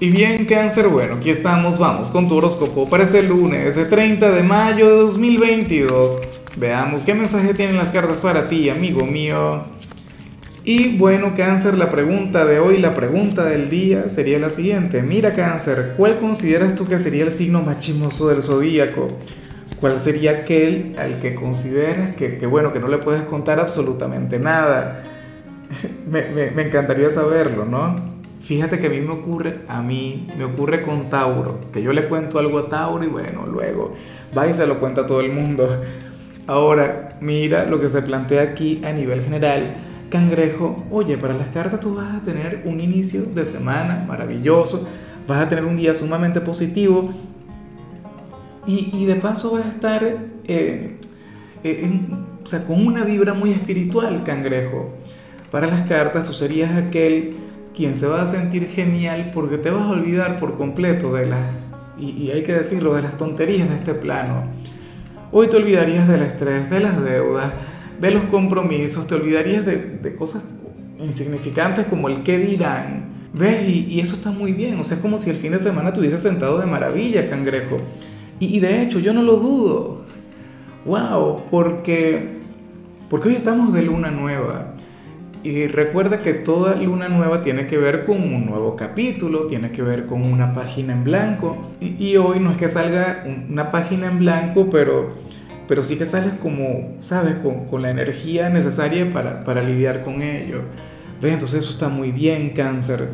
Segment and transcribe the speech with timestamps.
[0.00, 4.30] Y bien, cáncer, bueno, aquí estamos, vamos con tu horóscopo para este lunes, el 30
[4.30, 6.16] de mayo de 2022.
[6.56, 9.64] Veamos qué mensaje tienen las cartas para ti, amigo mío.
[10.62, 15.02] Y bueno, cáncer, la pregunta de hoy, la pregunta del día sería la siguiente.
[15.02, 19.08] Mira, cáncer, ¿cuál consideras tú que sería el signo más chismoso del zodíaco?
[19.80, 25.02] ¿Cuál sería aquel al que consideras que, bueno, que no le puedes contar absolutamente nada?
[26.08, 28.17] me encantaría saberlo, ¿no?
[28.48, 32.08] Fíjate que a mí me ocurre, a mí me ocurre con Tauro, que yo le
[32.08, 33.92] cuento algo a Tauro y bueno, luego
[34.36, 35.68] va y se lo cuenta a todo el mundo.
[36.46, 39.76] Ahora, mira lo que se plantea aquí a nivel general.
[40.08, 44.88] Cangrejo, oye, para las cartas tú vas a tener un inicio de semana maravilloso,
[45.26, 47.12] vas a tener un día sumamente positivo
[48.66, 50.02] y, de paso vas a estar
[50.46, 50.96] eh,
[51.64, 52.00] eh,
[52.42, 54.94] o sea, con una vibra muy espiritual, cangrejo.
[55.50, 57.36] Para las cartas tú serías aquel
[57.78, 61.46] quien se va a sentir genial porque te vas a olvidar por completo de las,
[61.96, 64.46] y, hay que decirlo, de las tonterías de este plano.
[65.30, 67.52] Hoy te olvidarías del estrés, de las deudas,
[68.00, 70.44] de los compromisos, te olvidarías de, cosas
[70.98, 73.28] insignificantes como el qué dirán.
[73.32, 73.68] ¿Ves?
[73.68, 74.80] Y, eso está muy bien.
[74.80, 77.76] O sea, es como si el fin de semana te sentado de maravilla, cangrejo.
[78.40, 80.04] Y, y, de hecho, yo no lo dudo.
[80.84, 81.42] ¡Wow!
[81.48, 82.40] Porque,
[83.08, 84.74] porque hoy estamos de luna nueva.
[85.42, 89.82] Y recuerda que toda luna nueva tiene que ver con un nuevo capítulo, tiene que
[89.82, 91.70] ver con una página en blanco.
[91.80, 95.14] Y, hoy no es que salga una página en blanco, pero,
[95.68, 97.36] pero sí que sales como, ¿sabes?
[97.36, 100.62] Con, la energía necesaria para, para lidiar con ello.
[101.22, 101.34] ¿Ves?
[101.34, 103.08] Entonces eso está muy bien, cáncer.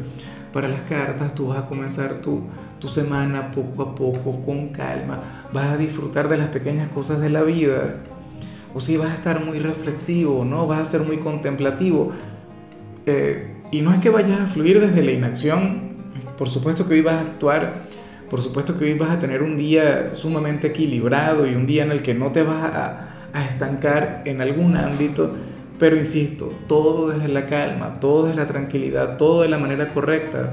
[0.52, 2.44] Para las cartas tú vas a comenzar tu,
[2.78, 5.48] tu semana poco a poco, con calma.
[5.52, 7.96] Vas a disfrutar de las pequeñas cosas de la vida
[8.74, 10.66] o si vas a estar muy reflexivo, ¿no?
[10.66, 12.12] Vas a ser muy contemplativo.
[13.06, 15.94] Eh, y no es que vayas a fluir desde la inacción,
[16.36, 17.84] por supuesto que hoy vas a actuar,
[18.28, 21.92] por supuesto que hoy vas a tener un día sumamente equilibrado y un día en
[21.92, 25.34] el que no te vas a, a estancar en algún ámbito,
[25.78, 30.52] pero insisto, todo desde la calma, todo desde la tranquilidad, todo de la manera correcta.